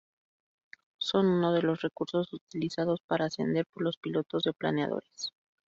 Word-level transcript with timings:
Son 0.97 1.27
uno 1.27 1.53
de 1.53 1.61
los 1.61 1.81
recursos 1.83 2.33
utilizados 2.33 3.01
para 3.05 3.25
ascender 3.25 3.67
por 3.67 3.83
los 3.83 3.97
pilotos 3.97 4.41
de 4.41 4.51
planeadores. 4.53 5.31